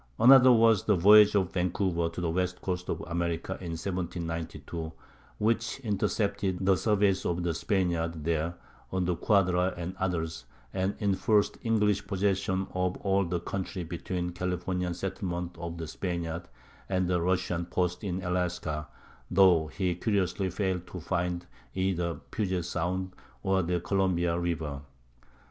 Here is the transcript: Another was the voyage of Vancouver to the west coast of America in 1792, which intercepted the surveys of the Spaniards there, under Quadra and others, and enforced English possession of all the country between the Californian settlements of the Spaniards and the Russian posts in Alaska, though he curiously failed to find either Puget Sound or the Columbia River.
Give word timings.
Another 0.17 0.51
was 0.51 0.85
the 0.85 0.95
voyage 0.95 1.35
of 1.35 1.53
Vancouver 1.53 2.09
to 2.09 2.21
the 2.21 2.29
west 2.31 2.59
coast 2.59 2.89
of 2.89 3.01
America 3.05 3.51
in 3.61 3.73
1792, 3.77 4.91
which 5.37 5.79
intercepted 5.81 6.65
the 6.65 6.75
surveys 6.75 7.23
of 7.23 7.43
the 7.43 7.53
Spaniards 7.53 8.17
there, 8.23 8.55
under 8.91 9.13
Quadra 9.15 9.75
and 9.77 9.95
others, 9.97 10.45
and 10.73 10.95
enforced 10.99 11.59
English 11.61 12.07
possession 12.07 12.65
of 12.73 12.97
all 13.01 13.23
the 13.23 13.41
country 13.41 13.83
between 13.83 14.25
the 14.25 14.33
Californian 14.33 14.95
settlements 14.95 15.59
of 15.59 15.77
the 15.77 15.85
Spaniards 15.85 16.49
and 16.89 17.07
the 17.07 17.21
Russian 17.21 17.67
posts 17.67 18.03
in 18.03 18.23
Alaska, 18.23 18.87
though 19.29 19.67
he 19.67 19.93
curiously 19.93 20.49
failed 20.49 20.87
to 20.87 20.99
find 20.99 21.45
either 21.75 22.15
Puget 22.31 22.65
Sound 22.65 23.11
or 23.43 23.61
the 23.61 23.79
Columbia 23.79 24.39
River. 24.39 24.81